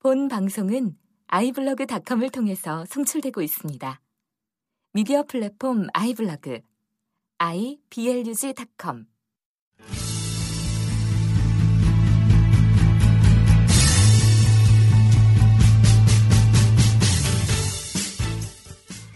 본 0.00 0.28
방송은 0.28 0.96
아이블로그닷컴을 1.26 2.30
통해서 2.30 2.84
송출되고 2.86 3.42
있습니다. 3.42 4.00
미디어 4.92 5.24
플랫폼 5.24 5.88
아이블로그 5.92 6.60
iblog.com 7.38 9.06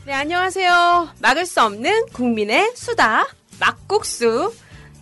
네, 0.05 0.13
안녕하세요. 0.13 1.11
막을 1.21 1.47
수 1.47 1.63
없는 1.63 2.07
국민의 2.07 2.73
수다, 2.75 3.29
막국수. 3.61 4.53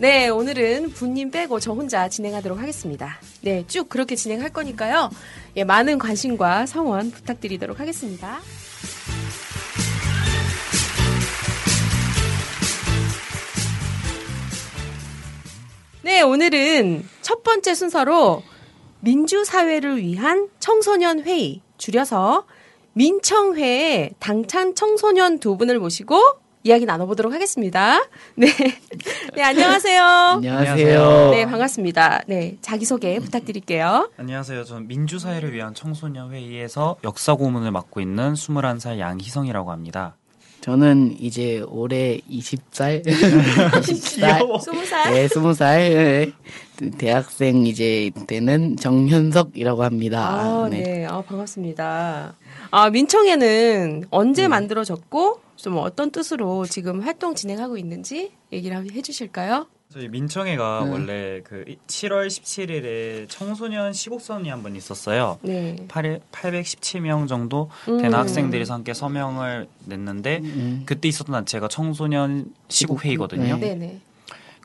네, 0.01 0.29
오늘은 0.29 0.93
부님 0.93 1.31
빼고 1.31 1.61
저 1.61 1.73
혼자 1.73 2.09
진행하도록 2.09 2.59
하겠습니다. 2.59 3.19
네, 3.43 3.67
쭉 3.67 3.89
그렇게 3.89 4.17
진행할 4.17 4.51
거니까요. 4.51 5.11
예, 5.57 5.65
많은 5.65 5.99
관심과 5.99 6.67
성원 6.67 7.11
부탁드리도록 7.11 7.81
하겠습니다. 7.81 8.39
네, 16.03 16.23
오늘은 16.23 17.05
첫 17.21 17.43
번째 17.43 17.75
순서로 17.75 18.43
민주사회를 19.01 19.99
위한 19.99 20.49
청소년 20.59 21.21
회의, 21.21 21.63
줄여서 21.79 22.47
민청회의 22.93 24.15
당찬 24.19 24.75
청소년 24.75 25.39
두 25.39 25.57
분을 25.57 25.79
모시고 25.79 26.21
이야기 26.63 26.85
나눠보도록 26.85 27.33
하겠습니다. 27.33 28.01
네. 28.35 28.49
네, 29.35 29.43
안녕하세요. 29.43 30.05
안녕하세요. 30.05 31.31
네, 31.31 31.47
반갑습니다. 31.47 32.23
네, 32.27 32.59
자기소개 32.61 33.19
부탁드릴게요. 33.21 34.11
안녕하세요. 34.19 34.65
저는 34.65 34.87
민주사회를 34.87 35.55
위한 35.55 35.75
청소년 35.75 36.33
회의에서 36.33 36.97
역사 37.03 37.35
고문을 37.35 37.71
맡고 37.71 38.01
있는 38.01 38.35
21살 38.35 38.99
양희성이라고 38.99 39.73
합니다. 39.73 40.17
저는 40.61 41.17
이제 41.19 41.65
올해 41.69 42.21
20살, 42.31 43.07
20살, 43.07 44.41
20살? 44.41 45.11
네, 45.11 45.27
20살, 45.27 46.33
네. 46.77 46.91
대학생 46.99 47.67
이제 47.67 48.11
되는 48.27 48.77
정현석이라고 48.77 49.83
합니다. 49.83 50.29
아, 50.29 50.69
네. 50.71 51.07
아, 51.07 51.23
반갑습니다. 51.23 52.35
아, 52.71 52.91
민청회는 52.91 54.05
언제 54.11 54.49
만들어졌고, 54.49 55.41
좀 55.63 55.77
어떤 55.79 56.11
뜻으로 56.11 56.65
지금 56.67 57.01
활동 57.01 57.35
진행하고 57.35 57.77
있는지 57.77 58.33
얘기를 58.53 58.77
한번 58.77 58.95
해주실까요? 58.95 59.67
저희 59.93 60.09
민청회가 60.09 60.85
네. 60.85 60.91
원래 60.93 61.41
그 61.43 61.65
7월 61.89 62.29
17일에 62.29 63.29
청소년 63.29 63.93
시국선이 63.93 64.49
한 64.49 64.63
번 64.63 64.77
있었어요. 64.77 65.39
네. 65.43 65.75
8, 65.89 66.21
817명 66.31 67.27
정도 67.27 67.69
음. 67.89 67.99
된 68.01 68.15
학생들이 68.15 68.65
함께 68.69 68.95
서명을 68.95 69.67
냈는데 69.87 70.39
음. 70.45 70.83
그때 70.87 71.09
있었던 71.09 71.33
단체가 71.33 71.67
청소년 71.69 72.53
시국회의거든요. 72.69 73.57
네. 73.57 73.75
네네. 73.75 74.01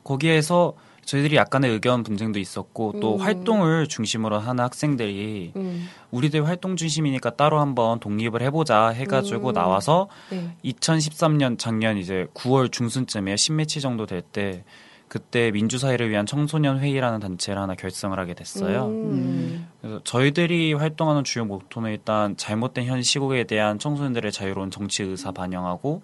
거기에서 0.03 0.73
저희들이 1.05 1.35
약간의 1.35 1.71
의견 1.71 2.03
분쟁도 2.03 2.39
있었고 2.39 2.95
또 2.99 3.15
음. 3.15 3.21
활동을 3.21 3.87
중심으로 3.87 4.39
하는 4.39 4.63
학생들이 4.63 5.53
음, 5.55 5.87
우리들 6.11 6.45
활동 6.47 6.75
중심이니까 6.75 7.31
따로 7.31 7.59
한번 7.59 7.99
독립을 7.99 8.41
해보자 8.41 8.89
해가지고 8.89 9.49
음. 9.49 9.53
나와서 9.53 10.09
네. 10.31 10.55
2013년 10.65 11.57
작년 11.57 11.97
이제 11.97 12.27
9월 12.33 12.71
중순쯤에 12.71 13.37
신매치 13.37 13.81
정도 13.81 14.05
될 14.05 14.21
때 14.21 14.63
그때 15.07 15.51
민주사회를 15.51 16.09
위한 16.09 16.25
청소년 16.25 16.79
회의라는 16.79 17.19
단체를 17.19 17.61
하나 17.61 17.75
결성을 17.75 18.17
하게 18.19 18.33
됐어요. 18.33 18.87
음. 18.87 19.67
그래서 19.79 20.01
저희들이 20.03 20.73
활동하는 20.73 21.23
주요 21.23 21.45
목표는 21.45 21.91
일단 21.91 22.35
잘못된 22.35 22.85
현 22.85 23.01
시국에 23.01 23.43
대한 23.43 23.77
청소년들의 23.77 24.31
자유로운 24.31 24.71
정치 24.71 25.03
의사 25.03 25.31
반영하고 25.31 26.01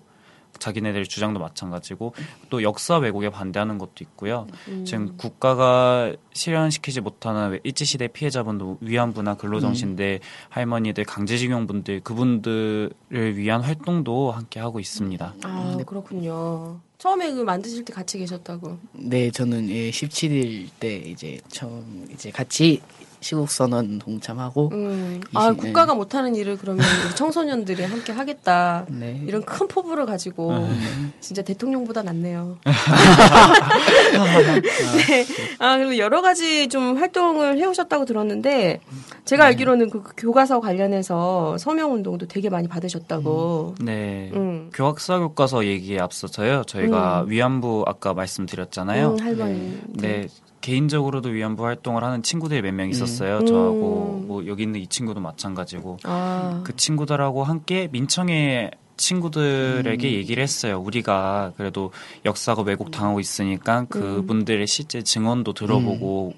자기네들 0.59 1.05
주장도 1.05 1.39
마찬가지고 1.39 2.13
또 2.49 2.63
역사 2.63 2.97
왜곡에 2.97 3.29
반대하는 3.29 3.77
것도 3.77 3.93
있고요. 4.01 4.47
음. 4.67 4.85
지금 4.85 5.17
국가가 5.17 6.13
실현시키지 6.33 7.01
못하는 7.01 7.59
일제시대 7.63 8.07
피해자분들 8.07 8.77
위안부나 8.81 9.35
근로정신대 9.35 10.19
할머니들 10.49 11.03
강제징용분들 11.05 12.01
그분들을 12.01 12.91
위한 13.11 13.61
활동도 13.61 14.31
함께 14.31 14.59
하고 14.59 14.79
있습니다. 14.79 15.35
아, 15.43 15.77
그렇군요. 15.85 16.79
처음에 16.97 17.31
그 17.33 17.41
만드실 17.41 17.83
때 17.83 17.91
같이 17.93 18.19
계셨다고. 18.19 18.77
네, 18.93 19.31
저는 19.31 19.69
예, 19.69 19.89
17일 19.89 20.67
때 20.79 20.97
이제 20.97 21.39
처음 21.47 22.07
이제 22.13 22.29
같이 22.29 22.79
시국선언 23.21 23.99
동참하고 23.99 24.69
음. 24.73 25.21
아, 25.33 25.51
이십- 25.51 25.57
국가가 25.57 25.93
못하는 25.93 26.35
일을 26.35 26.57
그러면 26.57 26.85
우리 27.05 27.15
청소년들이 27.15 27.83
함께 27.83 28.11
하겠다. 28.11 28.85
네. 28.89 29.21
이런 29.27 29.43
큰 29.43 29.67
포부를 29.67 30.05
가지고 30.05 30.67
진짜 31.19 31.41
대통령보다 31.43 32.01
낫네요. 32.03 32.57
네. 35.07 35.25
아 35.59 35.77
그리고 35.77 35.97
여러 35.97 36.21
가지 36.21 36.67
좀 36.69 36.97
활동을 36.97 37.57
해오셨다고 37.57 38.05
들었는데 38.05 38.81
제가 39.25 39.45
알기로는 39.45 39.89
그 39.89 40.03
교과서 40.17 40.59
관련해서 40.59 41.57
서명 41.57 41.93
운동도 41.93 42.27
되게 42.27 42.49
많이 42.49 42.67
받으셨다고. 42.67 43.75
네. 43.81 44.31
음. 44.33 44.69
교학사 44.73 45.19
교과서 45.19 45.65
얘기에 45.65 45.99
앞서서요. 45.99 46.63
저희가 46.65 47.25
위안부 47.27 47.83
아까 47.87 48.13
말씀드렸잖아요. 48.13 49.11
음, 49.11 49.19
할머니. 49.19 49.79
네. 49.93 50.27
개인적으로도 50.61 51.29
위안부 51.29 51.65
활동을 51.65 52.03
하는 52.03 52.23
친구들이 52.23 52.61
몇 52.61 52.73
명 52.73 52.89
있었어요. 52.89 53.39
음. 53.39 53.45
저하고 53.45 54.23
뭐 54.27 54.47
여기 54.47 54.63
있는 54.63 54.79
이 54.79 54.87
친구도 54.87 55.19
마찬가지고 55.19 55.97
아. 56.03 56.61
그 56.63 56.75
친구들하고 56.75 57.43
함께 57.43 57.89
민청의 57.91 58.71
친구들에게 58.97 60.07
음. 60.07 60.13
얘기를 60.13 60.43
했어요. 60.43 60.79
우리가 60.79 61.53
그래도 61.57 61.91
역사가 62.25 62.61
왜곡 62.61 62.91
당하고 62.91 63.17
음. 63.17 63.19
있으니까 63.19 63.85
그분들의 63.89 64.67
실제 64.67 65.01
증언도 65.01 65.53
들어보고 65.53 66.33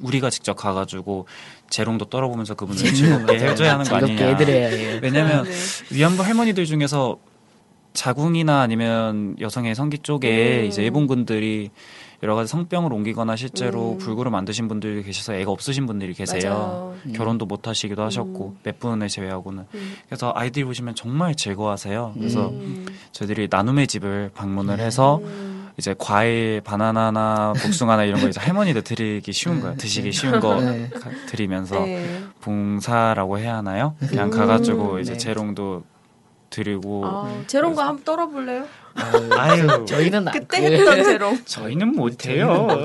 우리가 0.00 0.30
직접 0.30 0.54
가가지고 0.54 1.26
재롱도 1.70 2.06
떨어보면서 2.06 2.54
그분들 2.54 2.92
즐겁게 2.92 3.38
해줘야 3.38 3.74
하는 3.74 3.84
거 3.84 3.96
아니냐. 3.96 4.36
왜냐면 5.00 5.44
네. 5.44 5.50
위안부 5.92 6.22
할머니들 6.22 6.66
중에서 6.66 7.18
자궁이나 7.92 8.60
아니면 8.62 9.36
여성의 9.38 9.74
성기 9.74 9.98
쪽에 9.98 10.62
음. 10.62 10.66
이제 10.66 10.82
일본군들이 10.82 11.70
여러 12.22 12.36
가지 12.36 12.48
성병을 12.50 12.92
옮기거나 12.92 13.34
실제로 13.34 13.92
음. 13.94 13.98
불구를 13.98 14.30
만드신 14.30 14.68
분들이 14.68 15.02
계셔서 15.02 15.34
애가 15.34 15.50
없으신 15.50 15.86
분들이 15.86 16.14
계세요. 16.14 16.94
맞아요. 17.04 17.12
결혼도 17.16 17.46
못 17.46 17.66
하시기도 17.66 18.02
하셨고 18.04 18.56
몇 18.62 18.78
분을 18.78 19.08
제외하고는 19.08 19.64
음. 19.74 19.94
그래서 20.06 20.32
아이들이 20.36 20.64
보시면 20.64 20.94
정말 20.94 21.34
즐거워하세요. 21.34 22.12
그래서 22.14 22.50
음. 22.50 22.86
저희들이 23.10 23.48
나눔의 23.50 23.88
집을 23.88 24.30
방문을 24.34 24.78
해서 24.78 25.18
음. 25.24 25.70
이제 25.78 25.94
과일, 25.98 26.60
바나나나 26.62 27.54
복숭아나 27.60 28.04
이런 28.04 28.20
거 28.20 28.28
이제 28.28 28.38
할머니들 28.40 28.82
드리기 28.84 29.32
쉬운 29.32 29.60
거예요. 29.60 29.76
드시기 29.76 30.12
쉬운 30.12 30.38
거 30.38 30.60
네. 30.60 30.90
가- 30.90 31.10
드리면서 31.26 31.80
네. 31.80 32.22
봉사라고 32.40 33.38
해야 33.38 33.56
하나요? 33.56 33.96
그냥 33.98 34.26
음. 34.26 34.30
가가지고 34.30 35.00
이제 35.00 35.12
네. 35.12 35.18
재롱도 35.18 35.82
드리고 36.50 37.02
아, 37.06 37.42
제롱과 37.46 37.86
한번 37.88 38.04
떨어볼래요? 38.04 38.66
아유 38.94 39.84
저희는 39.86 40.28
안- 40.28 40.32
그때 40.34 40.60
그- 40.60 40.66
했던 40.72 41.04
제롱. 41.04 41.38
저희는 41.46 41.88
못해요. 41.94 42.66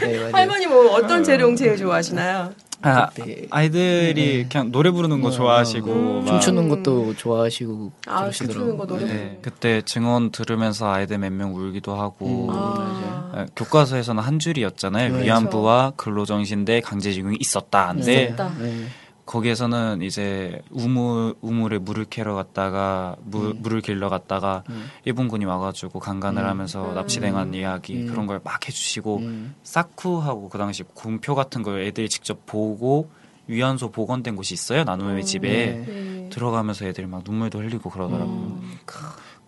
네. 0.00 0.30
할머니 0.32 0.66
뭐 0.66 0.92
어떤 0.94 1.24
재롱 1.24 1.56
제일 1.56 1.76
좋아하시나요? 1.76 2.52
아, 2.84 3.08
아이들이 3.50 4.46
그냥 4.50 4.72
노래 4.72 4.90
부르는 4.90 5.20
거 5.20 5.28
어, 5.28 5.30
좋아하시고 5.30 5.92
음. 5.92 6.16
막 6.24 6.26
춤추는 6.26 6.68
것도 6.68 7.14
좋아하시고 7.14 7.92
아, 8.08 8.22
그러시더라고요. 8.22 8.54
춤추는 8.66 8.76
거 8.76 8.86
노래 8.86 9.04
네. 9.06 9.38
그때 9.40 9.82
증언 9.84 10.32
들으면서 10.32 10.90
아이들 10.92 11.18
몇 11.18 11.30
명 11.32 11.54
울기도 11.54 11.94
하고 11.94 12.48
음. 12.48 12.48
아. 12.50 13.30
아, 13.34 13.46
교과서에서는 13.54 14.20
한 14.22 14.38
줄이었잖아요. 14.40 15.16
네. 15.16 15.24
위안부와 15.24 15.92
근로정신대 15.96 16.80
강제징용이 16.80 17.36
있었다. 17.40 17.92
근데 17.94 18.24
있었다. 18.24 18.50
네. 18.58 18.74
거기에서는 19.24 20.02
이제 20.02 20.60
우물 20.70 21.34
우물에 21.40 21.78
물을 21.78 22.04
캐러 22.04 22.34
갔다가 22.34 23.16
물, 23.24 23.54
물을 23.54 23.80
길러 23.80 24.08
갔다가 24.08 24.64
음. 24.68 24.86
일본군이 25.04 25.44
와가지고 25.44 26.00
강간을 26.00 26.42
음. 26.42 26.48
하면서 26.48 26.90
음. 26.90 26.94
납치당한 26.94 27.54
이야기 27.54 28.02
음. 28.02 28.06
그런 28.08 28.26
걸 28.26 28.40
막 28.44 28.66
해주시고 28.66 29.16
음. 29.18 29.54
사쿠하고 29.62 30.48
그 30.48 30.58
당시 30.58 30.82
공표 30.82 31.34
같은 31.34 31.62
걸 31.62 31.82
애들이 31.82 32.08
직접 32.08 32.44
보고 32.46 33.08
위안소 33.46 33.90
복원된 33.90 34.36
곳이 34.36 34.54
있어요 34.54 34.84
나눔의 34.84 35.24
집에 35.24 35.48
네. 35.48 35.84
네. 35.86 36.28
들어가면서 36.30 36.86
애들이 36.86 37.06
막 37.06 37.22
눈물도 37.24 37.58
흘리고 37.60 37.90
그러더라고요. 37.90 38.36
음. 38.36 38.78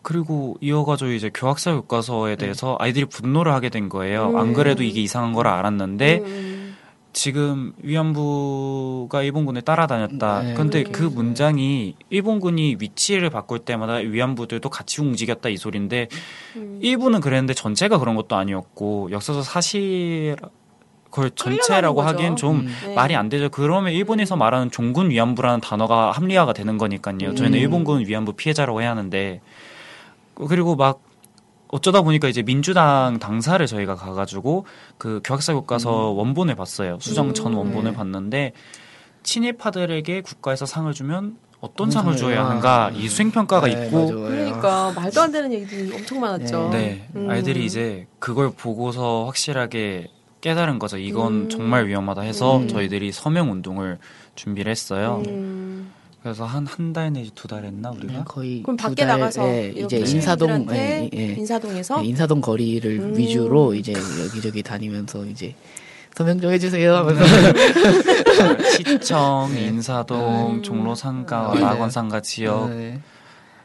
그리고 0.02 0.56
이어가지고 0.60 1.12
이제 1.12 1.30
교학사 1.32 1.72
교과서에 1.72 2.36
대해서 2.36 2.76
아이들이 2.78 3.06
분노를 3.06 3.52
하게 3.52 3.70
된 3.70 3.88
거예요. 3.88 4.30
음. 4.30 4.36
안 4.36 4.52
그래도 4.52 4.82
이게 4.82 5.00
이상한 5.00 5.32
걸 5.32 5.46
알았는데 5.46 6.18
음. 6.18 6.53
지금 7.14 7.72
위안부가 7.81 9.22
일본군을 9.22 9.62
따라다녔다. 9.62 10.43
네. 10.43 10.55
근데 10.55 10.81
음. 10.81 10.93
그 10.93 11.05
문장이 11.05 11.94
일본군이 12.11 12.76
위치를 12.81 13.31
바꿀 13.31 13.61
때마다 13.61 13.94
위안부들도 13.94 14.69
같이 14.69 15.00
움직였다 15.00 15.49
이 15.49 15.56
소린데 15.56 16.08
음. 16.56 16.81
일부는 16.82 17.20
그랬는데 17.20 17.55
전체가 17.55 17.99
그런 17.99 18.16
것도 18.16 18.34
아니었고 18.37 19.12
역사적 19.12 19.44
사실 19.44 20.37
그걸 21.08 21.31
전체라고. 21.31 22.02
하기엔 22.02 22.34
좀 22.34 22.61
음. 22.61 22.75
네. 22.84 22.94
말이 22.94 23.14
안 23.14 23.28
되죠. 23.28 23.49
그러면 23.49 23.93
일본에서 23.93 24.34
말하는 24.34 24.72
종군 24.72 25.10
위안부라는 25.10 25.60
단어가 25.60 26.10
합리화가 26.10 26.52
되는 26.52 26.76
거니까요. 26.76 27.37
저희는 27.37 27.55
음. 27.56 27.62
일본군 27.62 28.06
위안부 28.08 28.32
피해자라고 28.32 28.82
해야 28.82 28.90
하는데 28.90 29.40
그리고 30.34 30.75
막 30.75 31.00
어쩌다 31.69 32.02
보니까 32.02 32.28
이제 32.28 32.43
민주당 32.43 33.19
당사를 33.19 33.64
저희가 33.66 33.94
가가지고 33.96 34.66
그 34.99 35.20
교학사 35.25 35.52
교과서 35.55 36.11
원본을 36.11 36.55
봤어요. 36.55 36.99
수정 37.00 37.34
전 37.34 37.52
음. 37.52 37.58
원본을 37.58 37.93
네. 37.93 37.96
봤는데 37.96 38.52
친일파들에게 39.22 40.20
국가에서 40.20 40.66
상을 40.66 40.93
주면 40.93 41.37
어떤 41.61 41.90
상을 41.90 42.14
줘야 42.16 42.43
아. 42.43 42.50
하는가 42.50 42.90
이 42.94 43.08
수행평가가 43.08 43.66
네, 43.66 43.87
있고 43.87 43.96
맞아요. 43.96 44.28
그러니까 44.28 44.93
말도 44.94 45.20
안 45.22 45.32
되는 45.32 45.52
얘기들이 45.52 45.94
엄청 45.94 46.20
많았죠. 46.20 46.69
네, 46.70 47.08
음. 47.16 47.28
아이들이 47.31 47.64
이제 47.64 48.06
그걸 48.19 48.50
보고서 48.50 49.25
확실하게 49.25 50.08
깨달은 50.43 50.78
거죠. 50.78 50.99
이건 50.99 51.32
음. 51.32 51.49
정말 51.49 51.87
위험하다 51.87 52.20
해서 52.20 52.58
음. 52.58 52.69
저희들이 52.69 53.12
서명 53.12 53.50
운동을 53.50 53.99
준비를 54.34 54.70
했어요. 54.70 55.22
음. 56.24 56.32
그래서 56.32 56.44
한 56.46 56.66
한 56.66 56.92
달 56.94 57.12
내지 57.12 57.30
두 57.34 57.46
달 57.48 57.64
했나 57.64 57.90
우리가? 57.90 58.12
네, 58.12 58.22
거의 58.24 58.62
그럼 58.62 58.76
두 58.76 58.82
밖에 58.88 59.06
달, 59.06 59.18
나가서 59.18 59.46
예, 59.46 59.68
이제 59.76 59.98
인사동 59.98 60.48
시민들한테 60.48 61.10
예, 61.12 61.18
예. 61.18 61.32
인사동에서 61.34 62.00
네, 62.00 62.06
인사동 62.08 62.40
거리를 62.40 62.90
음. 63.00 63.16
위주로 63.16 63.74
이제 63.74 63.92
여기저기 63.92 64.62
다니면서 64.62 65.24
이제 65.26 65.54
서명 66.14 66.40
좀 66.40 66.50
해주세요 66.52 66.94
하면서 66.96 67.24
시청, 68.76 69.50
네. 69.52 69.66
인사동, 69.66 70.56
음. 70.56 70.62
종로상가, 70.62 71.48
맞아요. 71.48 71.60
낙원상가 71.60 72.20
지역 72.20 72.70
네. 72.70 72.98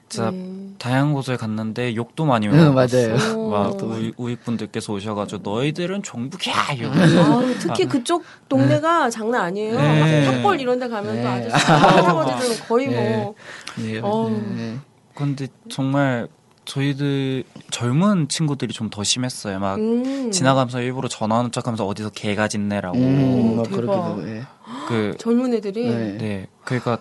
진짜 0.09 0.31
네. 0.31 0.49
다양한 0.80 1.14
곳을 1.14 1.38
갔는데 1.38 1.96
욕도 1.96 2.26
많이 2.26 2.48
응, 2.48 2.74
먹었어요. 2.74 3.10
맞아요. 3.16 3.50
막 3.50 3.84
오. 3.84 3.88
우익, 3.88 4.14
우익분들께서 4.18 4.94
오셔가지고 4.94 5.42
너희들은 5.50 6.02
종북이야 6.04 6.72
이러고 6.76 6.96
아우, 7.20 7.54
특히 7.60 7.86
그쪽 7.86 8.24
동네가 8.48 9.10
장난 9.10 9.42
아니에요. 9.46 9.80
네. 9.80 10.26
막 10.26 10.31
탑골 10.31 10.60
이런 10.62 10.80
데 10.80 10.88
가면 10.88 11.16
네. 11.16 11.22
또 11.22 11.28
아저씨 11.30 11.66
할아버지들은 11.72 12.68
거의 12.68 12.88
네. 12.88 13.18
뭐 13.18 13.36
네. 13.78 14.00
어우. 14.02 14.30
네. 14.56 14.78
근데 15.14 15.48
정말 15.70 16.28
저희들 16.66 17.44
젊은 17.72 18.28
친구들이 18.30 18.74
좀 18.74 18.90
더 18.90 19.04
심했어요. 19.04 19.60
막 19.60 19.76
음. 19.80 20.31
지나가면서 20.31 20.81
일부러 20.81 21.08
전화하는 21.08 21.52
척하면서 21.52 21.86
어디서 21.86 22.10
개가 22.12 22.48
짖네라고 22.48 22.98
음, 22.98 23.64
예. 24.28 24.44
그 24.88 25.16
젊은 25.20 25.54
애들이 25.54 25.90
네. 25.90 26.18
네, 26.18 26.48
그러니까 26.64 27.00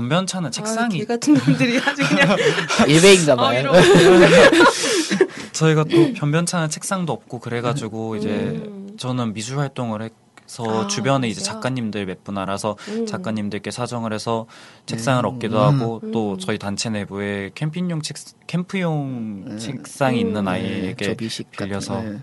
변변찮은 0.00 0.48
아, 0.48 0.50
책상이 0.50 0.98
개 0.98 1.04
같은 1.06 1.34
놈들이 1.34 1.78
아주 1.78 2.06
그냥 2.06 2.36
일베인가 2.86 3.32
어, 3.32 3.36
봐요. 3.36 3.60
이러고 3.60 3.78
저희가 5.52 5.84
또 5.84 6.12
변변찮은 6.12 6.68
책상도 6.68 7.12
없고 7.14 7.38
그래가지고 7.40 8.16
이제 8.16 8.28
음. 8.28 8.94
저는 8.98 9.32
미술 9.32 9.58
활동을 9.58 10.02
해서 10.02 10.84
아, 10.84 10.86
주변에 10.86 11.28
이제? 11.28 11.40
작가님들 11.40 12.04
몇 12.04 12.24
분 12.24 12.36
알아서 12.36 12.76
음. 12.88 13.06
작가님들께 13.06 13.70
사정을 13.70 14.12
해서 14.12 14.46
책상을 14.84 15.24
음. 15.24 15.30
얻기도 15.34 15.56
음. 15.58 15.62
하고 15.62 16.00
음. 16.04 16.12
또 16.12 16.36
저희 16.36 16.58
단체 16.58 16.90
내부에 16.90 17.50
캠핑용 17.54 18.02
책 18.02 18.16
캠프용 18.46 19.44
음. 19.46 19.58
책상이 19.58 20.20
있는 20.20 20.42
음. 20.42 20.48
아이에게 20.48 21.14
같은 21.16 21.44
빌려서 21.52 21.94
거, 22.02 22.04
예. 22.06 22.18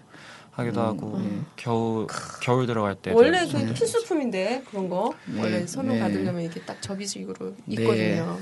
하기도 0.55 0.81
음, 0.81 0.85
하고 0.85 1.07
음. 1.15 1.45
겨울 1.55 2.07
겨울 2.41 2.67
들어갈 2.67 2.95
때 2.95 3.11
원래 3.11 3.45
그 3.47 3.73
필수품인데 3.73 4.63
그런 4.69 4.87
거 4.87 5.13
네. 5.25 5.41
원래 5.41 5.65
서명 5.65 5.95
네. 5.95 5.99
받으려면 6.01 6.43
이렇게 6.43 6.61
딱 6.61 6.79
접이식으로 6.81 7.55
네. 7.65 7.75
있거든요. 7.75 8.37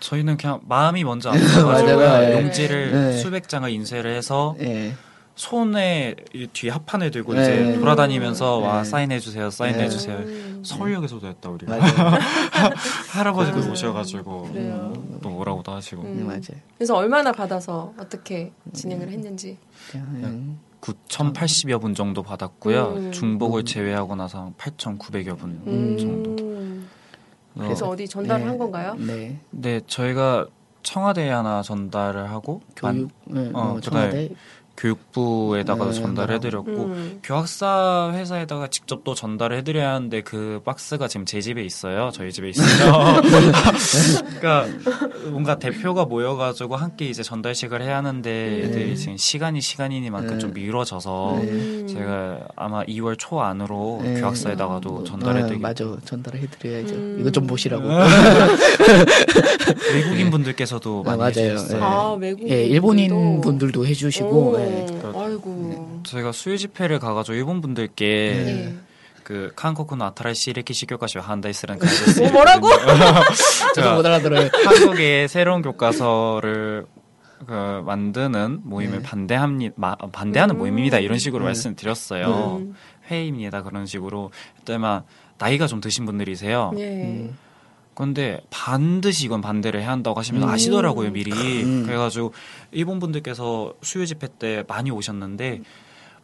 저희는 0.00 0.36
그냥 0.36 0.60
마음이 0.66 1.04
먼저. 1.04 1.30
아파가지고 1.32 2.00
네. 2.00 2.32
용지를 2.32 2.92
네. 2.92 3.12
수백 3.18 3.48
장을 3.48 3.68
인쇄를 3.68 4.16
해서 4.16 4.56
예. 4.60 4.92
손에 5.34 6.14
이 6.34 6.46
뒤에 6.52 6.70
합판을 6.70 7.10
들고 7.10 7.34
네. 7.34 7.42
이제 7.42 7.78
돌아다니면서 7.78 8.58
네. 8.60 8.66
와 8.66 8.84
사인해 8.84 9.18
주세요 9.18 9.48
사인해 9.48 9.84
네. 9.84 9.88
주세요 9.88 10.18
음. 10.18 10.62
서울역에서도 10.64 11.26
했다 11.26 11.48
우리가 11.48 11.76
맞아요. 11.76 12.18
할아버지도 13.10 13.62
아, 13.62 13.70
오셔가지고 13.72 14.42
그래요. 14.52 14.92
또 15.22 15.30
뭐라고도 15.30 15.72
하시고 15.72 16.02
음. 16.02 16.16
네, 16.18 16.24
맞아요. 16.24 16.60
그래서 16.76 16.96
얼마나 16.96 17.32
받아서 17.32 17.94
어떻게 17.98 18.52
진행을 18.72 19.08
했는지. 19.10 19.58
그냥, 19.90 20.58
9,080여 20.82 21.80
분 21.80 21.94
정도 21.94 22.22
받았고요 22.22 22.94
음. 22.96 23.12
중복을 23.12 23.64
제외하고 23.64 24.14
나서 24.16 24.52
8,900여 24.58 25.38
분 25.38 25.96
정도 25.98 26.30
음. 26.42 26.88
어, 27.54 27.60
그래서 27.62 27.88
어 27.88 27.96
디 27.96 28.06
전달을 28.08 28.42
네. 28.44 28.48
한 28.48 28.58
건가요? 28.58 28.94
네. 28.98 29.38
네 29.50 29.80
저희가 29.86 30.46
청와대에 30.82 31.30
하나 31.30 31.62
전달을 31.62 32.28
하고 32.30 32.60
교육, 32.74 33.10
네, 33.26 33.50
어, 33.54 33.58
어, 33.60 33.74
그다음에 33.74 33.80
청와대, 33.80 34.30
교육부에다가 34.76 35.86
네, 35.86 35.92
전달해드렸고 35.92 36.70
음. 36.70 37.20
교학사 37.22 38.10
회사에다가 38.14 38.68
직접 38.68 39.04
또 39.04 39.14
전달을 39.14 39.58
해드려야 39.58 39.94
하는데 39.94 40.20
그 40.22 40.60
박스가 40.64 41.08
지금 41.08 41.26
제 41.26 41.40
집에 41.40 41.62
있어요. 41.64 42.10
저희 42.12 42.32
집에 42.32 42.48
있어요. 42.48 43.20
그러니까 44.40 44.66
뭔가 45.30 45.58
대표가 45.58 46.04
모여가지고 46.04 46.76
함께 46.76 47.06
이제 47.06 47.22
전달식을 47.22 47.82
해야 47.82 47.98
하는데 47.98 48.30
네. 48.30 48.62
애들이 48.64 48.96
지금 48.96 49.16
시간이 49.16 49.60
시간이니만큼 49.60 50.30
네. 50.32 50.38
좀 50.38 50.52
미뤄져서 50.52 51.34
음. 51.36 51.86
제가 51.88 52.48
아마 52.56 52.82
2월 52.84 53.18
초 53.18 53.40
안으로 53.40 54.00
네. 54.02 54.20
교학사에다가도 54.20 54.88
어, 54.90 55.04
전달해드리고 55.04 55.60
맞아. 55.60 55.84
전달해드려야죠. 56.04 56.94
음. 56.94 57.18
이거 57.20 57.30
좀 57.30 57.46
보시라고. 57.46 57.86
외국인 59.94 60.30
분들께서도 60.30 61.04
아, 61.06 61.10
많이 61.10 61.18
맞아요. 61.18 61.52
해주셨어요. 61.52 61.78
네. 61.78 61.84
아 61.84 62.16
외국 62.18 62.50
예, 62.50 62.64
일본인 62.64 63.40
분들도 63.40 63.86
해주시고, 63.86 64.52
오, 64.62 65.14
예. 65.14 65.24
아이고. 65.24 66.00
저희가 66.04 66.32
수요 66.32 66.56
집회를 66.56 66.98
가가지고 66.98 67.36
일본 67.36 67.60
분들께 67.60 68.42
네. 68.44 68.76
그 69.24 69.52
한국은 69.56 70.02
아타라시 70.02 70.50
이레키 70.50 70.74
시교과시 70.74 71.18
한다이스라는 71.18 71.80
뭐 72.18 72.30
뭐라고? 72.30 72.68
저도 73.74 73.94
못 73.94 74.06
알아들어요. 74.06 74.50
한국의 74.64 75.28
새로운 75.28 75.62
교과서를 75.62 76.86
그 77.46 77.82
만드는 77.84 78.60
모임을 78.62 78.98
네. 78.98 79.02
반대합니 79.02 79.70
마, 79.76 79.96
반대하는 79.96 80.54
음. 80.54 80.58
모임입니다 80.58 80.98
이런 80.98 81.18
식으로 81.18 81.42
네. 81.42 81.46
말씀드렸어요 81.46 82.58
음. 82.60 82.74
회의입니다 83.10 83.62
그런 83.62 83.86
식으로 83.86 84.30
그때만 84.58 85.02
나이가 85.38 85.66
좀 85.66 85.80
드신 85.80 86.06
분들이세요 86.06 86.72
네. 86.74 87.02
음. 87.02 87.36
근데 88.02 88.40
반드시 88.50 89.26
이건 89.26 89.40
반대를 89.40 89.80
해야 89.80 89.92
한다고 89.92 90.18
하시면 90.18 90.42
음. 90.42 90.48
아시더라고요 90.48 91.12
미리 91.12 91.30
음. 91.62 91.84
그래가지고 91.86 92.32
일본 92.72 92.98
분들께서 92.98 93.74
수요 93.80 94.06
집회 94.06 94.26
때 94.26 94.64
많이 94.66 94.90
오셨는데 94.90 95.62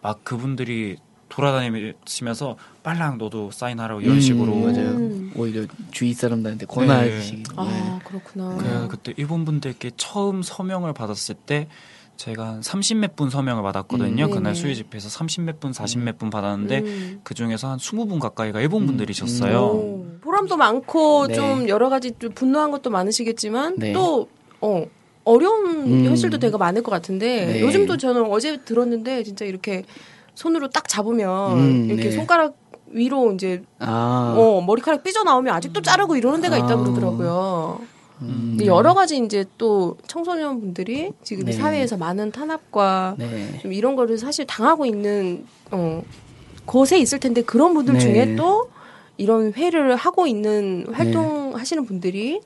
막 0.03 0.25
그분들이 0.25 0.97
돌아다니시면서 1.29 2.57
빨랑 2.83 3.19
너도 3.19 3.51
사인하라고 3.51 4.01
이런 4.01 4.17
음, 4.17 4.21
식으로 4.21 4.55
맞아요. 4.55 4.89
음. 4.91 5.33
오히려 5.37 5.67
주위 5.91 6.15
사람들한테 6.15 6.67
권하시기. 6.67 7.45
아 7.57 8.01
그렇구나. 8.05 8.57
그 8.57 8.89
그때 8.89 9.15
일본 9.17 9.45
분들께 9.45 9.93
처음 9.97 10.43
서명을 10.43 10.93
받았을 10.93 11.35
때 11.35 11.69
제가 12.17 12.49
한 12.49 12.61
30몇 12.61 13.15
분 13.15 13.31
서명을 13.31 13.63
받았거든요. 13.63 14.25
음. 14.25 14.31
그날. 14.31 14.55
수요 14.55 14.75
집회에서 14.75 15.09
30몇 15.09 15.61
분, 15.61 15.71
40몇 15.71 16.19
분 16.19 16.31
받았는데 16.31 16.79
음. 16.81 17.21
그 17.23 17.35
중에서 17.35 17.71
한 17.71 17.79
20분 17.79 18.19
가까이가 18.19 18.61
일본 18.61 18.83
음. 18.83 18.87
분들이셨어요. 18.89 19.61
오, 19.61 20.07
보람도 20.21 20.57
많고 20.57 21.29
네. 21.29 21.35
좀 21.35 21.69
여러 21.69 21.89
가지 21.89 22.13
좀 22.19 22.33
분노한 22.33 22.73
것도 22.73 22.91
많으시겠지만 22.91 23.77
네. 23.79 23.93
또 23.93 24.29
어, 24.61 24.85
어려운 25.25 25.87
음. 25.87 26.05
현실도 26.07 26.39
되게 26.39 26.57
많을 26.57 26.83
것 26.83 26.91
같은데 26.91 27.47
네. 27.47 27.61
요즘도 27.61 27.99
저는 27.99 28.25
어제 28.25 28.57
들었는데 28.65 29.23
진짜 29.23 29.45
이렇게 29.45 29.85
손으로 30.39 30.71
딱 30.71 30.87
잡으면 30.87 31.59
음, 31.59 31.85
이렇게 31.91 32.05
네. 32.05 32.11
손가락 32.13 32.55
위로 32.93 33.33
이제 33.33 33.61
아, 33.81 34.35
어 34.39 34.61
머리카락 34.61 35.03
삐져 35.03 35.25
나오면 35.25 35.53
아직도 35.53 35.83
자르고 35.83 36.15
이러는 36.15 36.41
데가 36.41 36.57
있다 36.57 36.75
아. 36.75 36.77
그러더라고요. 36.77 37.81
음, 38.23 38.47
근데 38.51 38.67
여러 38.67 38.95
가지 38.95 39.19
이제 39.19 39.45
또 39.59 39.97
청소년 40.07 40.61
분들이 40.61 41.11
지금 41.25 41.45
네. 41.45 41.53
사회에서 41.53 41.97
많은 41.97 42.31
탄압과 42.31 43.17
네. 43.19 43.59
좀 43.59 43.73
이런 43.73 43.97
거를 43.97 44.17
사실 44.17 44.47
당하고 44.47 44.87
있는 44.87 45.45
어 45.73 46.05
곳에 46.65 46.99
있을 47.01 47.19
텐데 47.19 47.43
그런 47.43 47.75
분들 47.75 47.95
네. 47.95 48.01
중에 48.01 48.37
또 48.37 48.71
이런 49.17 49.53
회를 49.55 49.97
하고 49.97 50.29
있는 50.29 50.87
활동하시는 50.93 51.85
분들이 51.85 52.41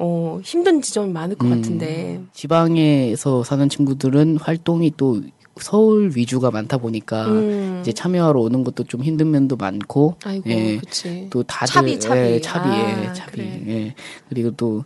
어 0.00 0.40
힘든 0.42 0.82
지점이 0.82 1.12
많을 1.12 1.36
것 1.36 1.46
음. 1.46 1.50
같은데 1.50 2.20
지방에서 2.32 3.44
사는 3.44 3.68
친구들은 3.68 4.38
활동이 4.38 4.92
또 4.96 5.20
서울 5.62 6.12
위주가 6.14 6.50
많다 6.50 6.78
보니까 6.78 7.26
음. 7.26 7.78
이제 7.80 7.92
참여하러 7.92 8.40
오는 8.40 8.64
것도 8.64 8.84
좀 8.84 9.02
힘든 9.02 9.30
면도 9.30 9.56
많고 9.56 10.16
아이고 10.24 10.50
예. 10.50 10.78
그치 10.78 11.28
또 11.30 11.42
다들 11.42 11.72
차비, 11.72 12.00
차비. 12.00 12.20
예, 12.20 12.40
차비, 12.40 12.68
예, 12.68 13.06
아, 13.06 13.12
차비. 13.12 13.32
그래. 13.32 13.62
예. 13.66 13.94
그리고 14.28 14.50
또 14.52 14.84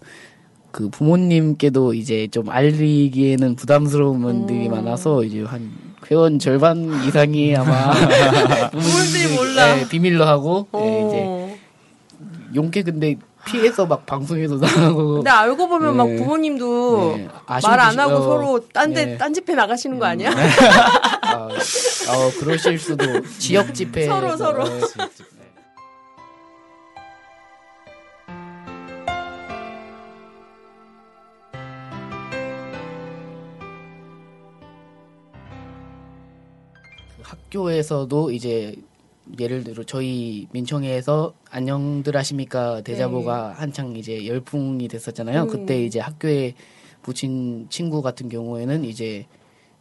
그 0.74 0.88
부모님께도 0.88 1.94
이제 1.94 2.26
좀 2.32 2.50
알리기에는 2.50 3.54
부담스러운 3.54 4.20
면들이 4.20 4.66
음. 4.66 4.72
많아서 4.72 5.22
이제 5.22 5.44
한 5.44 5.70
회원 6.10 6.40
절반 6.40 6.90
이상이 7.06 7.54
아마 7.54 7.92
부모님들이 8.72 9.36
몰라. 9.36 9.78
예, 9.78 9.88
비밀로 9.88 10.24
하고 10.24 10.66
예, 10.74 11.06
이제 11.06 11.22
어. 11.24 11.56
용케 12.56 12.82
근데 12.82 13.14
피해서 13.46 13.86
막 13.86 14.04
방송에도 14.06 14.56
나가고. 14.58 15.14
근데 15.16 15.30
알고 15.30 15.68
보면 15.68 15.96
막 15.96 16.08
네. 16.08 16.16
부모님도 16.16 17.14
네. 17.16 17.28
말안 17.62 17.86
아쉬운 17.88 18.00
하고 18.00 18.12
듯이- 18.18 18.22
서로 18.24 18.60
딴데 18.72 19.04
네. 19.06 19.18
딴 19.18 19.32
집회 19.34 19.54
나가시는 19.54 19.98
거 19.98 20.06
아니야? 20.06 20.30
아, 20.30 21.36
어, 21.48 22.30
그러실 22.40 22.78
수도 22.78 23.04
지역 23.38 23.74
집회 23.74 24.06
서로, 24.06 24.36
서로. 24.36 24.64
학교에서도 37.22 38.30
이제 38.32 38.74
예를 39.38 39.64
들어 39.64 39.82
저희 39.84 40.46
민청회에서 40.52 41.34
안녕들 41.50 42.16
하십니까 42.16 42.82
대자보가 42.82 43.54
한창 43.56 43.96
이제 43.96 44.26
열풍이 44.26 44.86
됐었잖아요. 44.88 45.44
음. 45.44 45.48
그때 45.48 45.84
이제 45.84 45.98
학교에 46.00 46.54
붙인 47.02 47.66
친구 47.70 48.02
같은 48.02 48.28
경우에는 48.28 48.84
이제 48.84 49.26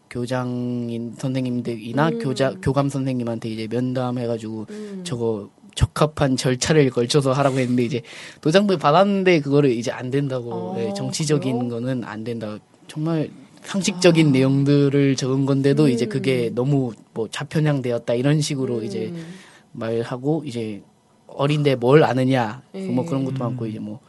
교장인 0.09 1.13
선생님들이나 1.17 2.09
음. 2.09 2.19
교자 2.19 2.53
교감 2.61 2.89
선생님한테 2.89 3.49
이제 3.49 3.67
면담해가지고 3.69 4.65
음. 4.69 5.01
저거 5.03 5.49
적합한 5.75 6.37
절차를 6.37 6.89
걸쳐서 6.91 7.31
하라고 7.33 7.57
했는데 7.59 7.83
이제 7.83 8.01
도장부에 8.41 8.77
받았는데 8.77 9.41
그거를 9.41 9.71
이제 9.71 9.91
안 9.91 10.11
된다고 10.11 10.53
어, 10.53 10.75
예, 10.77 10.93
정치적인 10.93 11.57
그래요? 11.57 11.69
거는 11.69 12.03
안 12.03 12.23
된다. 12.23 12.59
정말 12.87 13.31
상식적인 13.65 14.31
내용들을 14.31 15.15
적은 15.15 15.45
건데도 15.45 15.87
이제 15.89 16.05
음. 16.05 16.09
그게 16.09 16.51
너무 16.53 16.93
뭐 17.13 17.27
좌편향되었다 17.29 18.13
이런 18.13 18.41
식으로 18.41 18.83
이제 18.83 19.11
음. 19.13 19.33
말하고 19.71 20.43
이제 20.45 20.83
어린데 21.27 21.75
뭘 21.75 22.03
아느냐 22.03 22.61
뭐 22.71 23.03
예. 23.03 23.07
그런 23.07 23.25
것도 23.25 23.43
많고 23.43 23.65
이제 23.65 23.79
뭐다 23.79 24.01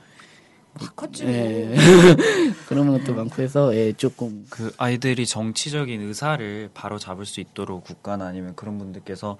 컸지. 0.94 1.24
예. 1.24 1.74
그런 2.68 2.88
것도 2.88 3.14
많고 3.14 3.42
해서 3.42 3.74
예 3.74 3.92
조금 3.92 4.44
그 4.50 4.72
아이들이 4.76 5.26
정치적인 5.26 6.00
의사를 6.02 6.70
바로 6.74 6.98
잡을 6.98 7.24
수 7.24 7.40
있도록 7.40 7.84
국가나 7.84 8.26
아니면 8.26 8.54
그런 8.56 8.78
분들께서 8.78 9.38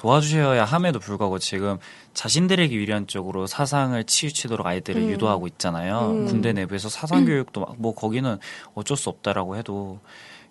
도와주셔야 0.00 0.64
함에도 0.64 0.98
불구하고 0.98 1.38
지금 1.38 1.78
자신들에게 2.14 2.74
유리한 2.74 3.06
쪽으로 3.06 3.46
사상을 3.46 4.02
치우치도록 4.04 4.66
아이들을 4.66 5.02
음. 5.02 5.10
유도하고 5.10 5.46
있잖아요. 5.48 6.12
음. 6.12 6.26
군대 6.26 6.54
내부에서 6.54 6.88
사상 6.88 7.26
교육도 7.26 7.60
막뭐 7.60 7.94
거기는 7.94 8.38
어쩔 8.74 8.96
수 8.96 9.10
없다라고 9.10 9.56
해도 9.56 10.00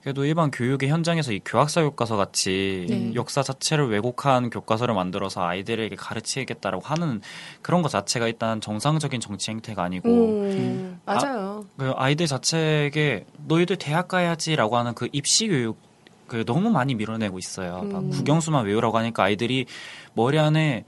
그래도 0.03 0.23
일반 0.23 0.51
교육의 0.51 0.89
현장에서 0.89 1.33
이 1.33 1.41
교학사 1.43 1.81
교과서 1.81 2.15
같이 2.15 2.85
네. 2.87 3.11
역사 3.15 3.41
자체를 3.41 3.89
왜곡한 3.89 4.51
교과서를 4.51 4.93
만들어서 4.93 5.43
아이들에게 5.43 5.95
가르치겠다라고 5.95 6.85
하는 6.85 7.19
그런 7.63 7.81
것 7.81 7.89
자체가 7.89 8.27
일단 8.27 8.61
정상적인 8.61 9.19
정치 9.19 9.49
행태가 9.49 9.81
아니고 9.81 10.09
음. 10.09 11.01
맞아요. 11.05 11.65
그 11.75 11.91
아이들 11.95 12.27
자체에게 12.27 13.25
너희들 13.47 13.77
대학 13.77 14.07
가야지라고 14.07 14.77
하는 14.77 14.93
그 14.93 15.09
입시 15.11 15.47
교육 15.47 15.88
그 16.29 16.45
너무 16.45 16.69
많이 16.69 16.95
밀어내고 16.95 17.37
있어요. 17.39 17.81
막 17.91 18.03
음. 18.03 18.09
국영수만 18.11 18.65
외우라고 18.65 18.97
하니까 18.97 19.23
아이들이 19.23 19.65
머리 20.13 20.39
안에 20.39 20.85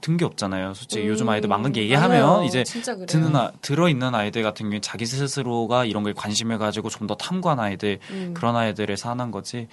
든 0.00 0.16
게 0.16 0.24
없잖아요. 0.24 0.74
솔직히 0.74 1.08
요즘 1.08 1.28
아이들 1.28 1.48
막는 1.48 1.72
게 1.72 1.82
얘기하면 1.82 2.22
음. 2.22 2.26
맞아요. 2.26 2.44
이제. 2.44 2.62
드는 3.06 3.34
아, 3.34 3.50
들어 3.62 3.88
있는 3.88 4.14
아이들 4.14 4.42
같은 4.44 4.66
경우에 4.66 4.80
자기 4.80 5.06
스스로가 5.06 5.84
이런 5.86 6.02
걸 6.04 6.14
관심을 6.14 6.58
가지고 6.58 6.88
좀 6.88 7.06
더 7.08 7.14
탐구한 7.16 7.58
아이들 7.58 7.98
음. 8.10 8.32
그런 8.34 8.54
아이들을 8.54 8.96
사는 8.96 9.30
거지. 9.32 9.66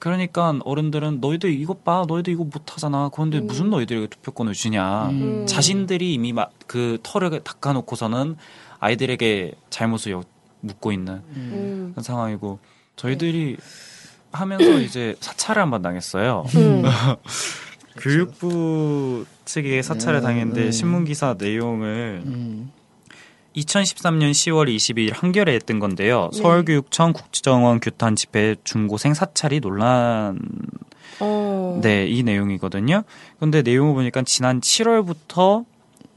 그러니까 0.00 0.58
어른들은 0.64 1.20
너희들 1.20 1.52
이것 1.52 1.84
봐, 1.84 2.04
너희들 2.08 2.32
이거 2.32 2.42
못하잖아. 2.44 3.10
그런데 3.12 3.38
음. 3.38 3.46
무슨 3.46 3.70
너희들에게 3.70 4.06
투표권을 4.08 4.54
주냐. 4.54 5.08
음. 5.10 5.46
자신들이 5.46 6.14
이미 6.14 6.32
막 6.32 6.50
그 6.66 6.98
털을 7.02 7.40
닦아놓고서는 7.44 8.36
아이들에게 8.80 9.52
잘못을 9.70 10.12
여- 10.12 10.22
묻고 10.62 10.90
있는 10.92 11.22
음. 11.36 11.90
그런 11.94 12.02
상황이고 12.02 12.58
저희들이 12.96 13.56
하면서 14.32 14.64
이제 14.80 15.16
사찰을 15.20 15.62
한번 15.62 15.82
당했어요. 15.82 16.44
음. 16.54 16.82
교육부 17.98 19.24
측에 19.44 19.82
사찰을 19.82 20.20
음, 20.20 20.22
당했는데 20.22 20.66
음. 20.66 20.70
신문 20.70 21.04
기사 21.04 21.34
내용을 21.38 22.22
음. 22.24 22.70
2013년 23.56 24.30
10월 24.30 24.74
22일 24.74 25.12
한겨레에 25.12 25.58
뜬 25.60 25.80
건데요. 25.80 26.30
네. 26.32 26.40
서울교육청 26.40 27.12
국정원 27.12 27.80
규탄 27.80 28.14
집회 28.14 28.54
중고생 28.62 29.12
사찰이 29.12 29.60
논란 29.60 30.38
어. 31.18 31.80
네, 31.82 32.06
이 32.06 32.22
내용이거든요. 32.22 33.02
근데 33.38 33.62
내용을 33.62 33.94
보니까 33.94 34.22
지난 34.22 34.60
7월부터 34.60 35.64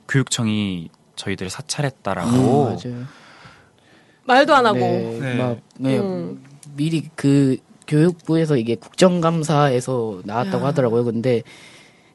교육청이 0.08 0.90
저희들을 1.16 1.50
사찰했다라고. 1.50 2.30
음, 2.30 2.66
맞아요. 2.66 3.06
말도 4.26 4.56
안 4.56 4.66
하고. 4.66 4.80
네, 4.80 5.20
네. 5.20 5.36
막 5.36 5.58
네, 5.78 6.00
음. 6.00 6.44
미리 6.76 7.10
그 7.16 7.58
교육부에서 7.88 8.58
이게 8.58 8.76
국정감사에서 8.76 10.22
나왔다고 10.26 10.64
야. 10.64 10.68
하더라고요. 10.70 11.04
근데 11.04 11.44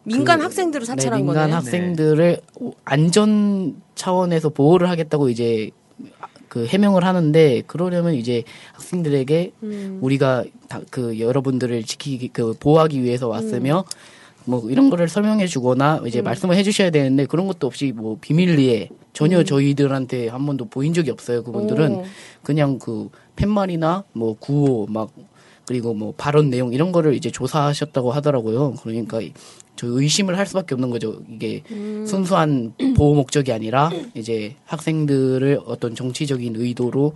민간 0.04 0.38
그- 0.38 0.44
학생들을 0.44 0.86
사찰한 0.86 1.18
네, 1.20 1.24
민간 1.24 1.42
거네. 1.44 1.52
학생들을 1.54 2.40
안전 2.84 3.76
차원에서 3.94 4.48
보호를 4.50 4.88
하겠다고 4.88 5.28
이제 5.28 5.70
그 6.48 6.64
해명을 6.66 7.04
하는데 7.04 7.62
그러려면 7.66 8.14
이제 8.14 8.42
학생들에게 8.72 9.52
음. 9.64 9.98
우리가 10.00 10.44
다 10.68 10.80
그 10.90 11.18
여러분들을 11.18 11.82
지키기 11.84 12.28
그 12.28 12.54
보호하기 12.58 13.02
위해서 13.02 13.28
왔으며 13.28 13.84
뭐 14.46 14.70
이런 14.70 14.88
거를 14.88 15.08
설명해 15.08 15.46
주거나 15.46 16.00
이제 16.06 16.20
음. 16.20 16.24
말씀을 16.24 16.56
해 16.56 16.62
주셔야 16.62 16.88
되는데 16.90 17.26
그런 17.26 17.46
것도 17.46 17.66
없이 17.66 17.92
뭐 17.94 18.16
비밀리에 18.20 18.88
전혀 19.12 19.40
음. 19.40 19.44
저희들한테 19.44 20.28
한 20.28 20.46
번도 20.46 20.66
보인 20.66 20.94
적이 20.94 21.10
없어요. 21.10 21.42
그분들은 21.42 21.92
오. 21.96 22.04
그냥 22.42 22.78
그 22.78 23.10
팻말이나 23.36 24.04
뭐 24.14 24.36
구호 24.38 24.86
막 24.88 25.10
그리고 25.68 25.92
뭐 25.92 26.14
발언 26.16 26.48
내용 26.48 26.72
이런 26.72 26.92
거를 26.92 27.12
이제 27.12 27.30
조사하셨다고 27.30 28.10
하더라고요. 28.10 28.76
그러니까 28.82 29.20
저 29.76 29.86
의심을 29.86 30.38
할 30.38 30.46
수밖에 30.46 30.74
없는 30.74 30.88
거죠. 30.88 31.20
이게 31.30 31.62
음. 31.70 32.06
순수한 32.08 32.72
보호 32.96 33.14
목적이 33.14 33.52
아니라 33.52 33.90
이제 34.14 34.54
학생들을 34.64 35.60
어떤 35.66 35.94
정치적인 35.94 36.56
의도로 36.56 37.12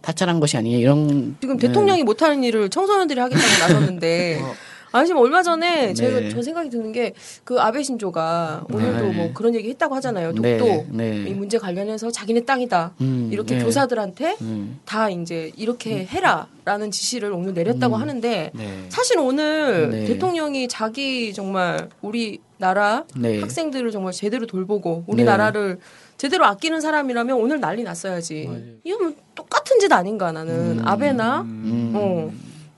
타찰한 0.00 0.40
것이 0.40 0.56
아니냐 0.56 0.78
이런 0.78 1.36
지금 1.40 1.56
네. 1.58 1.68
대통령이 1.68 2.02
못하는 2.02 2.42
일을 2.42 2.70
청소년들이 2.70 3.20
하겠다고 3.20 3.58
나섰는데 3.60 4.42
아 4.92 5.04
지금 5.04 5.20
얼마 5.20 5.42
전에 5.42 5.94
제가 5.94 6.20
네. 6.20 6.28
저 6.30 6.42
생각이 6.42 6.70
드는 6.70 6.92
게 6.92 7.12
그 7.44 7.60
아베 7.60 7.82
신조가 7.82 8.66
오늘도 8.72 9.04
네. 9.08 9.12
뭐 9.12 9.30
그런 9.34 9.54
얘기 9.54 9.68
했다고 9.70 9.94
하잖아요. 9.96 10.32
독도 10.32 10.42
네, 10.42 10.86
네. 10.90 11.28
이 11.28 11.34
문제 11.34 11.58
관련해서 11.58 12.10
자기네 12.10 12.44
땅이다 12.44 12.94
음, 13.00 13.28
이렇게 13.32 13.56
네. 13.58 13.64
교사들한테 13.64 14.36
음. 14.40 14.80
다 14.84 15.10
이제 15.10 15.50
이렇게 15.56 16.06
해라라는 16.06 16.90
지시를 16.90 17.32
오늘 17.32 17.54
내렸다고 17.54 17.96
하는데 17.96 18.50
네. 18.54 18.84
사실 18.88 19.18
오늘 19.18 19.90
네. 19.90 20.04
대통령이 20.06 20.68
자기 20.68 21.32
정말 21.32 21.88
우리 22.00 22.38
나라 22.58 23.04
네. 23.16 23.40
학생들을 23.40 23.90
정말 23.90 24.12
제대로 24.12 24.46
돌보고 24.46 25.04
네. 25.06 25.12
우리나라를 25.12 25.78
제대로 26.16 26.44
아끼는 26.44 26.80
사람이라면 26.80 27.36
오늘 27.36 27.58
난리 27.60 27.82
났어야지. 27.82 28.44
맞아요. 28.46 28.60
이건 28.84 29.16
똑같은 29.34 29.80
짓 29.80 29.92
아닌가 29.92 30.30
나는 30.30 30.78
음. 30.78 30.82
아베나 30.86 31.40
음. 31.40 31.92
어 31.96 32.30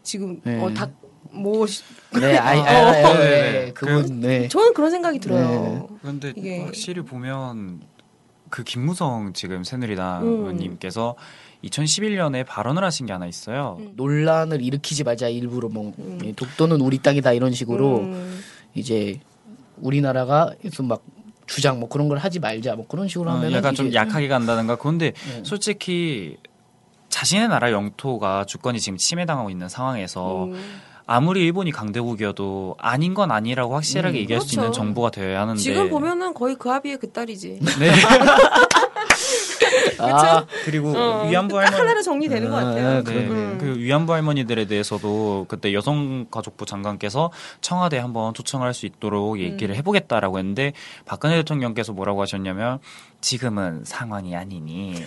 지금 0.02 0.40
네. 0.42 0.58
어닭 0.62 1.03
뭐 1.34 1.66
네, 2.20 2.36
아이, 2.38 2.58
어. 2.58 2.62
알아요. 2.62 3.18
네, 3.18 3.18
네, 3.18 3.52
네. 3.66 3.72
그분, 3.72 4.20
네. 4.20 4.48
저는 4.48 4.72
그런 4.74 4.90
생각이 4.90 5.18
들어요. 5.18 5.88
그런데 6.00 6.32
이게- 6.36 6.64
확실히 6.64 7.02
보면 7.02 7.80
그 8.50 8.62
김무성 8.62 9.32
지금 9.32 9.64
새누리당 9.64 10.22
음. 10.22 10.28
의원님께서 10.40 11.16
2011년에 11.64 12.46
발언을 12.46 12.84
하신 12.84 13.06
게 13.06 13.12
하나 13.12 13.26
있어요. 13.26 13.78
음. 13.80 13.92
논란을 13.96 14.62
일으키지 14.62 15.02
말자 15.02 15.28
일부러 15.28 15.68
뭐 15.68 15.92
음. 15.98 16.18
예, 16.24 16.32
독도는 16.32 16.80
우리 16.80 16.98
땅이다 16.98 17.32
이런 17.32 17.52
식으로 17.52 18.00
음. 18.00 18.40
이제 18.74 19.18
우리나라가 19.78 20.52
무슨 20.62 20.86
막 20.86 21.02
주장 21.46 21.80
뭐 21.80 21.88
그런 21.88 22.08
걸 22.08 22.18
하지 22.18 22.38
말자 22.38 22.76
뭐 22.76 22.86
그런 22.86 23.08
식으로 23.08 23.30
어, 23.30 23.34
하면 23.34 23.52
약간 23.52 23.74
좀 23.74 23.92
약하게 23.92 24.28
간다든가. 24.28 24.76
그런데 24.76 25.12
솔직히 25.42 26.36
자신의 27.08 27.48
나라 27.48 27.70
영토가 27.72 28.44
주권이 28.44 28.78
지금 28.80 28.96
침해당하고 28.98 29.50
있는 29.50 29.68
상황에서 29.68 30.44
음. 30.44 30.80
아무리 31.06 31.42
일본이 31.44 31.70
강대국이어도 31.70 32.76
아닌 32.78 33.12
건 33.14 33.30
아니라고 33.30 33.74
확실하게 33.74 34.18
음, 34.18 34.20
얘기할 34.22 34.40
수 34.40 34.48
그렇죠. 34.48 34.60
있는 34.62 34.72
정보가 34.72 35.10
되어야 35.10 35.42
하는데 35.42 35.60
지금 35.60 35.90
보면은 35.90 36.32
거의 36.32 36.54
그 36.56 36.70
아비의 36.70 36.98
그 36.98 37.10
딸이지. 37.10 37.60
네. 37.78 37.92
아, 39.98 40.44
그리고 40.64 40.92
어, 40.96 41.26
위안부 41.28 41.54
딱 41.54 41.64
할머니 41.66 41.80
하나로 41.80 42.02
정리되는 42.02 42.50
것 42.50 42.56
같아요. 42.56 42.88
아, 42.88 42.94
네, 42.96 43.02
그러네. 43.02 43.26
음. 43.28 43.58
그 43.60 43.78
위안부 43.78 44.12
할머니들에 44.12 44.66
대해서도 44.66 45.46
그때 45.48 45.72
여성가족부 45.72 46.66
장관께서 46.66 47.30
청와대에 47.60 48.00
한번 48.00 48.34
초청을 48.34 48.66
할 48.66 48.74
수 48.74 48.86
있도록 48.86 49.38
얘기를 49.38 49.76
해보겠다라고 49.76 50.40
했는데 50.40 50.72
박근혜 51.06 51.36
대통령께서 51.36 51.92
뭐라고 51.92 52.20
하셨냐면 52.22 52.80
지금은 53.20 53.82
상황이 53.84 54.34
아니니 54.34 54.96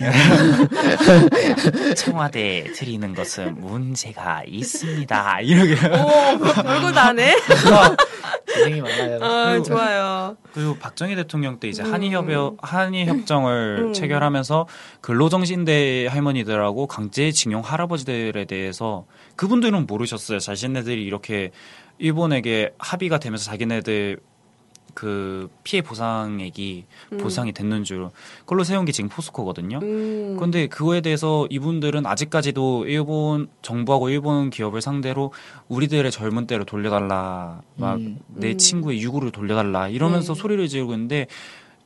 청와대에 1.96 2.72
드리는 2.72 3.14
것은 3.14 3.60
문제가 3.60 4.42
있습니다. 4.46 5.40
이렇게 5.42 5.86
오, 5.86 6.38
별거 6.38 6.92
다 6.92 7.06
하네. 7.08 7.36
고생이 8.58 8.80
많아요. 8.80 9.18
아, 9.22 9.62
좋아요. 9.62 10.36
그리고 10.52 10.76
박정희 10.76 11.16
대통령 11.16 11.58
때 11.60 11.68
이제 11.68 11.82
음. 11.82 11.92
한의협 11.92 12.26
한의협정을 12.60 13.78
음. 13.88 13.92
체결하면서 13.92 14.66
근로정신대 15.00 16.06
할머니들하고 16.08 16.86
강제징용 16.86 17.62
할아버지들에 17.62 18.44
대해서 18.44 19.06
그분들은 19.36 19.86
모르셨어요. 19.86 20.38
자신네들이 20.38 21.04
이렇게 21.04 21.50
일본에게 21.98 22.74
합의가 22.78 23.18
되면서 23.18 23.44
자기네들 23.44 24.18
그 24.98 25.48
피해 25.62 25.80
보상액이 25.80 26.84
음. 27.12 27.18
보상이 27.18 27.52
됐는 27.52 27.84
줄 27.84 28.08
그걸로 28.40 28.64
세운 28.64 28.84
게 28.84 28.90
지금 28.90 29.08
포스코거든요. 29.08 29.78
음. 29.80 30.36
근데 30.40 30.66
그거에 30.66 31.02
대해서 31.02 31.46
이분들은 31.50 32.04
아직까지도 32.04 32.86
일본 32.86 33.46
정부하고 33.62 34.08
일본 34.08 34.50
기업을 34.50 34.82
상대로 34.82 35.32
우리들의 35.68 36.10
젊은 36.10 36.48
때를 36.48 36.64
돌려달라, 36.64 37.62
막내 37.76 38.16
음. 38.42 38.58
친구의 38.58 39.00
유구를 39.00 39.30
돌려달라 39.30 39.86
이러면서 39.88 40.34
네. 40.34 40.40
소리를 40.40 40.66
지르고 40.66 40.94
있는데 40.94 41.28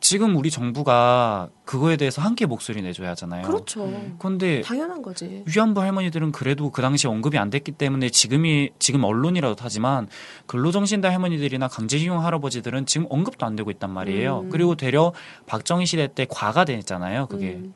지금 0.02 0.36
우리 0.36 0.50
정부가 0.50 1.48
그거에 1.64 1.96
대해서 1.96 2.20
함께 2.20 2.44
목소리 2.44 2.82
내줘야 2.82 3.10
하잖아요. 3.10 3.42
그렇죠. 3.42 3.88
근데 4.18 4.60
당연한 4.60 5.00
거지. 5.00 5.44
위안부 5.46 5.80
할머니들은 5.80 6.32
그래도 6.32 6.70
그 6.70 6.82
당시 6.82 7.06
언급이 7.06 7.38
안 7.38 7.50
됐기 7.50 7.70
때문에 7.72 8.10
지금이 8.10 8.70
지금 8.80 9.04
언론이라도 9.04 9.54
타지만 9.54 10.08
근로정신대 10.46 11.06
할머니들이나 11.06 11.68
강제징용 11.68 12.24
할아버지들은 12.24 12.86
지금 12.86 13.06
언급도 13.10 13.46
안 13.46 13.54
되고 13.54 13.70
있단 13.70 13.90
말이에요. 13.90 14.40
음. 14.40 14.50
그리고 14.50 14.74
되려 14.74 15.12
박정희 15.46 15.86
시대 15.86 16.08
때 16.12 16.26
과가 16.28 16.64
됐잖아요. 16.64 17.28
그게 17.28 17.52
음. 17.52 17.72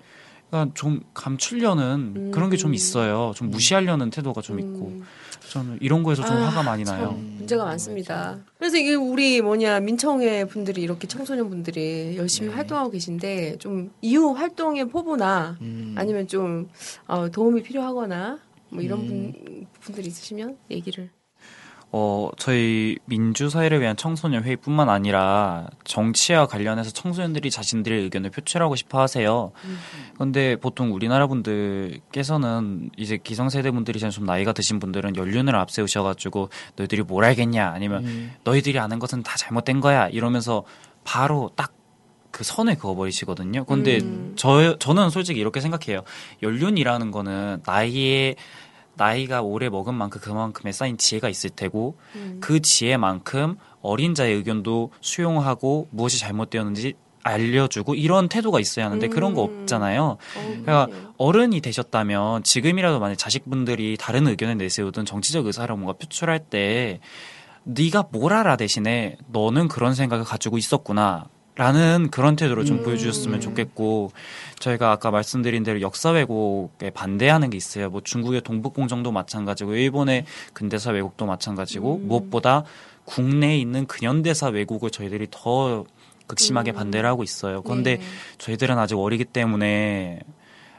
그러니까 0.51 0.75
좀 0.75 1.01
감추려는 1.15 2.13
음. 2.17 2.31
그런 2.33 2.51
게 2.51 2.57
좀 2.57 2.75
있어요. 2.75 3.33
좀 3.37 3.51
무시하려는 3.51 4.11
태도가 4.11 4.41
좀 4.41 4.59
있고 4.59 4.89
음. 4.89 5.05
저는 5.57 5.79
이런 5.81 6.03
거에서 6.03 6.25
좀 6.25 6.37
아, 6.37 6.49
화가 6.49 6.63
많이 6.63 6.85
참 6.85 6.99
나요. 6.99 7.13
문제가 7.13 7.65
많습니다. 7.65 8.39
그래서 8.59 8.77
이게 8.77 8.95
우리 8.95 9.41
뭐냐 9.41 9.81
민청회 9.81 10.45
분들이 10.47 10.83
이렇게 10.83 11.07
청소년 11.07 11.49
분들이 11.49 12.15
열심히 12.17 12.49
네. 12.49 12.55
활동하고 12.55 12.91
계신데 12.91 13.57
좀 13.59 13.91
이후 14.03 14.33
활동의 14.33 14.89
포부나 14.89 15.57
음. 15.61 15.95
아니면 15.97 16.29
좀 16.29 16.69
어, 17.07 17.29
도움이 17.31 17.63
필요하거나 17.63 18.39
뭐 18.69 18.83
이런 18.83 19.01
음. 19.01 19.33
분 19.33 19.67
분들이 19.81 20.09
있으시면 20.09 20.57
얘기를. 20.71 21.09
어, 21.93 22.31
저희 22.37 22.99
민주사회를 23.07 23.81
위한 23.81 23.97
청소년 23.97 24.43
회의뿐만 24.43 24.89
아니라 24.89 25.69
정치와 25.85 26.47
관련해서 26.47 26.91
청소년들이 26.91 27.51
자신들의 27.51 28.03
의견을 28.03 28.31
표출하고 28.31 28.77
싶어 28.77 29.01
하세요. 29.01 29.53
근데 30.19 30.57
보통 30.57 30.93
우리나라 30.93 31.27
분들께서는 31.27 32.91
이제 32.97 33.17
기성세대 33.17 33.71
분들이잖아요. 33.71 34.11
좀 34.11 34.27
나이가 34.27 34.53
드신 34.53 34.79
분들은 34.81 35.17
연륜을 35.17 35.55
앞세우셔가지고 35.55 36.51
너희들이 36.77 37.03
뭘 37.03 37.25
알겠냐 37.25 37.71
아니면 37.71 38.05
음. 38.05 38.33
너희들이 38.45 38.79
아는 38.79 38.99
것은 38.99 39.23
다 39.23 39.37
잘못된 39.37 39.81
거야 39.81 40.09
이러면서 40.09 40.65
바로 41.05 41.51
딱 41.57 41.77
그 42.37 42.45
선을 42.45 42.77
그어버리시거든요. 42.77 43.65
근데 43.65 43.97
음. 43.97 44.35
저 44.37 44.77
저는 44.79 45.09
솔직히 45.09 45.41
이렇게 45.41 45.63
생각해요. 45.63 46.03
연륜이라는 46.43 47.11
거는 47.11 47.63
나이에 47.65 48.35
나이가 48.97 49.43
오래 49.43 49.69
먹은 49.69 49.95
만큼 49.95 50.21
그만큼의 50.21 50.73
쌓인 50.73 50.99
지혜가 50.99 51.29
있을 51.29 51.51
테고 51.51 51.99
음. 52.15 52.39
그 52.41 52.61
지혜만큼 52.61 53.57
어린 53.83 54.15
자의 54.15 54.35
의견도 54.35 54.93
수용하고 55.01 55.89
무엇이 55.91 56.19
잘못되었는지 56.19 56.95
알려주고 57.23 57.95
이런 57.97 58.29
태도가 58.29 58.61
있어야 58.61 58.87
하는데 58.87 59.09
그런 59.09 59.35
거 59.35 59.47
음. 59.47 59.61
없잖아요. 59.61 60.05
어, 60.05 60.19
그러니까. 60.35 60.89
어른이 61.19 61.61
되셨다면 61.61 62.45
지금이라도 62.45 63.01
만약 63.01 63.17
자식분들이 63.17 63.97
다른 63.99 64.29
의견을 64.29 64.59
내세우든 64.59 65.05
정치적 65.07 65.47
의사를 65.47 65.75
뭔가 65.75 65.95
표출할 65.95 66.39
때 66.39 67.01
네가 67.65 68.07
뭘 68.13 68.33
알아 68.33 68.57
대신에 68.57 69.17
너는 69.27 69.67
그런 69.67 69.95
생각을 69.95 70.25
가지고 70.25 70.57
있었구나. 70.57 71.29
라는 71.57 72.09
그런 72.11 72.37
태도를 72.37 72.67
좀 72.67 72.79
음. 72.79 72.85
보여주셨으면 72.85 73.41
좋겠고 73.41 74.13
저희가 74.59 74.93
아까 74.93 75.11
말씀드린 75.11 75.63
대로 75.63 75.81
역사 75.81 76.11
왜곡에 76.11 76.91
반대하는 76.91 77.49
게 77.49 77.57
있어요. 77.57 77.89
뭐 77.89 78.03
중국의 78.03 78.43
동북공정도 78.43 79.11
마찬가지고 79.11 79.75
일본의 79.75 80.27
근대사 80.53 80.91
왜곡도 80.91 81.25
마찬가지고 81.25 81.97
음. 81.97 82.09
무엇보다 82.09 82.65
국내에 83.07 83.57
있는 83.57 83.87
근현대사 83.87 84.49
왜곡을 84.49 84.91
저희들이 84.91 85.29
더 85.31 85.85
극심하게 86.27 86.73
음. 86.73 86.75
반대를 86.75 87.09
하고 87.09 87.23
있어요. 87.23 87.63
그런데 87.63 87.97
네. 87.97 88.03
저희들은 88.37 88.79
아직 88.79 88.99
어리기 88.99 89.25
때문에 89.25 90.21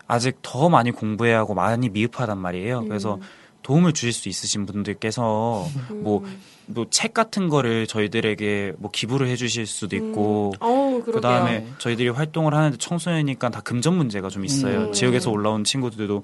아직 0.08 0.38
더 0.44 0.70
많이 0.70 0.92
공부해야 0.92 1.40
하고 1.40 1.56
많이 1.56 1.90
미흡하단 1.90 2.38
말이에요. 2.38 2.86
그래서 2.86 3.16
음. 3.16 3.22
도움을 3.68 3.92
주실 3.92 4.14
수 4.14 4.30
있으신 4.30 4.66
분들께서 4.66 5.68
뭐뭐 5.90 6.86
책 6.90 7.14
같은 7.14 7.50
거를 7.50 7.86
저희들에게 7.86 8.76
뭐 8.78 8.90
기부를 8.90 9.28
해주실 9.28 9.68
수도 9.68 9.98
있고 9.98 10.54
음. 10.62 10.64
어우, 10.64 11.02
그러게요. 11.04 11.14
그 11.14 11.20
다음에 11.20 11.68
저희들이 11.78 12.08
활동을 12.08 12.54
하는데 12.54 12.78
청소년이니까 12.78 13.50
다 13.50 13.60
금전 13.60 13.94
문제가 13.94 14.30
좀 14.30 14.46
있어요. 14.46 14.86
음. 14.86 14.94
지역에서 14.94 15.32
올라온 15.32 15.66
친구들도 15.66 16.24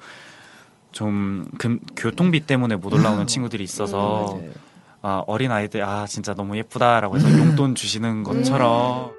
좀 0.93 1.45
금, 1.57 1.81
교통비 1.97 2.39
때문에 2.39 2.77
못 2.77 2.93
올라오는 2.93 3.27
친구들이 3.27 3.61
있어서 3.65 4.37
맞아요. 4.37 4.51
아, 5.01 5.21
어린 5.27 5.51
아이들 5.51 5.83
아 5.83 6.05
진짜 6.07 6.33
너무 6.33 6.55
예쁘다라고 6.55 7.17
해서 7.17 7.29
용돈 7.37 7.75
주시는 7.75 8.23
것처럼 8.23 9.11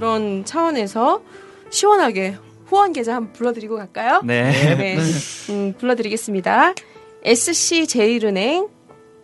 그런 0.00 0.44
차원에서 0.46 1.20
시원하게 1.68 2.38
후원 2.64 2.94
계좌 2.94 3.16
한번 3.16 3.34
불러드리고 3.34 3.76
갈까요? 3.76 4.22
네. 4.24 4.50
네, 4.50 4.96
음, 5.50 5.74
불러드리겠습니다. 5.76 6.72
SC제일은행 7.22 8.68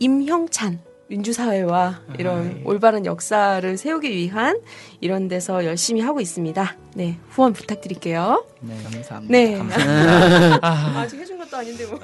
임형찬 0.00 0.80
민주사회와 1.08 2.00
이런 2.18 2.48
네. 2.48 2.62
올바른 2.64 3.06
역사를 3.06 3.76
세우기 3.76 4.10
위한 4.10 4.60
이런 5.00 5.28
데서 5.28 5.64
열심히 5.64 6.00
하고 6.00 6.20
있습니다. 6.20 6.76
네, 6.94 7.18
후원 7.30 7.52
부탁드릴게요. 7.52 8.44
네. 8.60 8.74
감사합니다. 8.82 9.32
네. 9.32 9.56
감사합니다. 9.56 10.58
아, 10.62 11.00
아직 11.02 11.18
해준 11.20 11.38
것도 11.38 11.56
아닌데 11.56 11.86
뭐. 11.86 11.98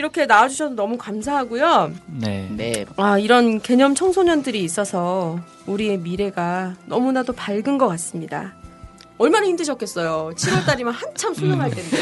이렇게 0.00 0.24
나와주셔서 0.24 0.74
너무 0.76 0.96
감사하고요. 0.96 1.92
네. 2.06 2.48
네. 2.56 2.86
아, 2.96 3.18
이런 3.18 3.60
개념 3.60 3.94
청소년들이 3.94 4.64
있어서 4.64 5.38
우리의 5.66 5.98
미래가 5.98 6.74
너무나도 6.86 7.34
밝은 7.34 7.76
것 7.76 7.86
같습니다. 7.88 8.54
얼마나 9.18 9.46
힘드셨겠어요. 9.46 10.32
7월달이면 10.34 10.92
한참 10.92 11.34
수능할 11.34 11.70
텐데. 11.70 11.96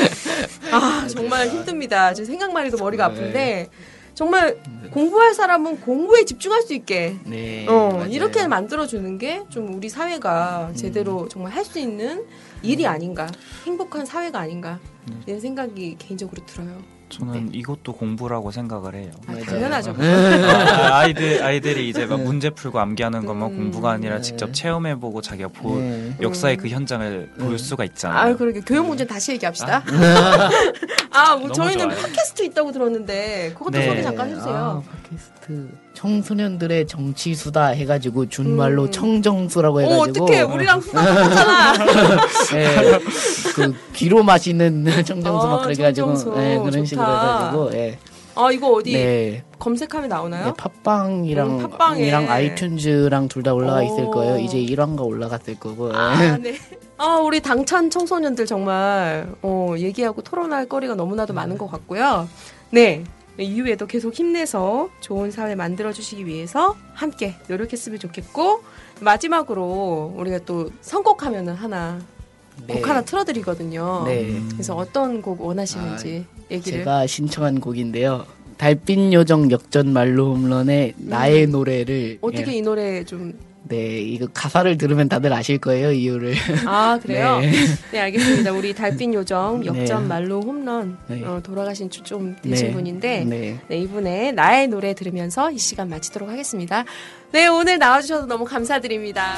아, 0.70 1.08
정말 1.08 1.48
힘듭니다. 1.48 2.14
지금 2.14 2.26
생각만 2.26 2.64
해도 2.66 2.76
머리가 2.78 3.06
아픈데, 3.06 3.68
정말 4.14 4.56
공부할 4.92 5.34
사람은 5.34 5.80
공부에 5.80 6.24
집중할 6.24 6.62
수 6.62 6.74
있게, 6.74 7.16
네. 7.24 7.66
어, 7.68 7.90
맞아요. 7.94 8.06
이렇게 8.12 8.46
만들어주는 8.46 9.18
게 9.18 9.42
좀 9.50 9.74
우리 9.74 9.88
사회가 9.88 10.70
제대로 10.76 11.28
정말 11.28 11.50
할 11.52 11.64
수 11.64 11.80
있는 11.80 12.24
일이 12.62 12.86
아닌가, 12.86 13.26
행복한 13.66 14.06
사회가 14.06 14.38
아닌가, 14.38 14.78
이런 15.26 15.40
생각이 15.40 15.96
개인적으로 15.98 16.46
들어요. 16.46 16.80
저는 17.08 17.54
이것도 17.54 17.94
공부라고 17.94 18.50
생각을 18.50 18.94
해요. 18.94 19.10
아, 19.26 19.32
맞아요. 19.32 19.44
당연하죠. 19.44 19.94
아, 19.98 20.98
아이들 20.98 21.42
아이들이 21.44 21.88
이제 21.88 22.06
막 22.06 22.20
문제 22.22 22.50
풀고 22.50 22.78
암기하는 22.78 23.24
것만 23.24 23.50
음. 23.50 23.56
공부가 23.56 23.90
아니라 23.90 24.16
네. 24.16 24.22
직접 24.22 24.52
체험해보고 24.52 25.22
자기가 25.22 25.48
보 25.48 25.78
네. 25.78 26.14
역사의 26.20 26.56
그 26.56 26.68
현장을 26.68 27.30
볼 27.38 27.58
수가 27.58 27.84
있잖아요. 27.84 28.34
아, 28.34 28.36
그러게 28.36 28.60
교육 28.60 28.86
문제 28.86 29.04
는 29.04 29.08
다시 29.12 29.32
얘기합시다. 29.32 29.82
아, 31.10 31.36
뭐 31.36 31.48
너무 31.48 31.54
저희는 31.54 31.90
좋아요. 31.90 32.02
팟캐스트 32.02 32.42
있다고 32.44 32.72
들었는데 32.72 33.52
그것도 33.54 33.78
네. 33.78 33.88
소개 33.88 34.02
잠깐 34.02 34.28
해주세요. 34.30 34.54
아, 34.54 34.82
팟캐스트 35.02 35.87
청소년들의 36.02 36.86
정치 36.86 37.34
수다 37.34 37.66
해가지고 37.68 38.28
준말로 38.28 38.84
음. 38.84 38.90
청정수라고 38.92 39.78
어, 39.78 39.80
해가지고 39.80 40.24
어떡해. 40.26 40.42
우리랑 40.42 40.80
수다. 40.80 41.02
예, 42.54 42.98
그 43.56 43.74
귀로 43.94 44.22
마시는 44.22 44.84
청정수 45.04 45.46
아, 45.46 45.50
막 45.50 45.62
그렇게 45.62 45.82
해가지고 45.82 46.14
청정수. 46.14 46.40
예, 46.40 46.58
그런 46.58 46.84
식으로 46.84 47.04
좋다. 47.04 47.36
해가지고 47.38 47.70
예, 47.74 47.98
아, 48.36 48.52
이거 48.52 48.68
어디 48.74 48.92
네, 48.92 49.42
검색하면 49.58 50.08
나오나요? 50.08 50.46
네, 50.46 50.52
팟빵이랑 50.56 51.50
음, 51.60 51.68
팟빵에. 51.70 52.06
이랑 52.06 52.26
아이튠즈랑 52.28 53.28
둘 53.28 53.42
다 53.42 53.52
올라가 53.54 53.82
있을 53.82 54.04
오. 54.04 54.10
거예요. 54.12 54.38
이제 54.38 54.58
1화가 54.58 55.00
올라갔을 55.04 55.58
거고. 55.58 55.88
예. 55.90 55.94
아, 55.96 56.36
네. 56.40 56.54
아, 56.96 57.16
우리 57.16 57.40
당찬 57.40 57.90
청소년들 57.90 58.46
정말, 58.46 59.28
어, 59.42 59.74
얘기하고 59.76 60.22
토론할 60.22 60.68
거리가 60.68 60.94
너무나도 60.94 61.34
많은 61.34 61.58
것 61.58 61.68
같고요. 61.68 62.28
네. 62.70 63.02
이후에도 63.44 63.86
계속 63.86 64.14
힘내서 64.14 64.90
좋은 65.00 65.30
사회 65.30 65.54
만들어 65.54 65.92
주시기 65.92 66.26
위해서 66.26 66.76
함께 66.92 67.34
노력했으면 67.48 67.98
좋겠고 67.98 68.62
마지막으로 69.00 70.14
우리가 70.16 70.40
또 70.40 70.70
선곡하면은 70.80 71.54
하나 71.54 72.00
네. 72.66 72.74
곡 72.74 72.88
하나 72.88 73.02
틀어드리거든요. 73.02 74.04
네. 74.06 74.40
그래서 74.50 74.74
어떤 74.74 75.22
곡 75.22 75.40
원하시는지 75.40 76.24
얘기를 76.50 76.80
제가 76.80 77.06
신청한 77.06 77.60
곡인데요. 77.60 78.26
달빛 78.56 79.12
요정 79.12 79.50
역전 79.52 79.92
말로 79.92 80.34
홈런의 80.34 80.94
나의 80.96 81.46
노래를 81.46 82.18
음. 82.20 82.28
어떻게 82.28 82.52
예, 82.52 82.56
이 82.56 82.62
노래 82.62 83.04
좀 83.04 83.38
네 83.64 84.00
이거 84.00 84.26
가사를 84.32 84.78
들으면 84.78 85.08
다들 85.08 85.32
아실 85.32 85.58
거예요 85.58 85.92
이유를 85.92 86.34
아 86.66 86.98
그래요? 87.02 87.38
네. 87.40 87.52
네, 87.92 88.00
알겠습니다. 88.00 88.52
우리 88.52 88.72
달빛 88.72 89.12
요정 89.12 89.64
역전 89.66 90.02
네. 90.02 90.08
말로 90.08 90.40
홈런 90.40 90.96
네. 91.06 91.22
어, 91.24 91.40
돌아가신 91.42 91.90
지 91.90 92.02
좀 92.02 92.34
되신 92.40 92.68
네. 92.68 92.72
분인데 92.72 93.24
네. 93.24 93.60
네, 93.68 93.78
이분의 93.78 94.32
나의 94.32 94.68
노래 94.68 94.94
들으면서 94.94 95.50
이 95.50 95.58
시간 95.58 95.88
마치도록 95.90 96.30
하겠습니다. 96.30 96.84
네, 97.32 97.46
오늘 97.48 97.78
나와주셔서 97.78 98.26
너무 98.26 98.44
감사드립니다. 98.46 99.36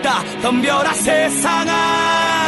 다. 0.00 0.22
덤벼라 0.42 0.92
세상아 0.94 2.41